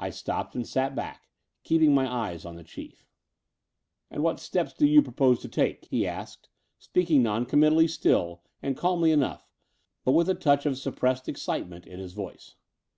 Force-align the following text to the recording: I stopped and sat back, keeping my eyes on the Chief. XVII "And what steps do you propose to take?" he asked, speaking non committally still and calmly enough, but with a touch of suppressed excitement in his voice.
I 0.00 0.10
stopped 0.10 0.56
and 0.56 0.66
sat 0.66 0.96
back, 0.96 1.28
keeping 1.62 1.94
my 1.94 2.12
eyes 2.12 2.44
on 2.44 2.56
the 2.56 2.64
Chief. 2.64 2.96
XVII 2.96 3.06
"And 4.10 4.22
what 4.24 4.40
steps 4.40 4.72
do 4.72 4.84
you 4.84 5.00
propose 5.00 5.38
to 5.42 5.48
take?" 5.48 5.84
he 5.84 6.08
asked, 6.08 6.48
speaking 6.80 7.22
non 7.22 7.46
committally 7.46 7.86
still 7.86 8.42
and 8.64 8.76
calmly 8.76 9.12
enough, 9.12 9.48
but 10.04 10.10
with 10.10 10.28
a 10.28 10.34
touch 10.34 10.66
of 10.66 10.76
suppressed 10.76 11.28
excitement 11.28 11.86
in 11.86 12.00
his 12.00 12.14
voice. 12.14 12.56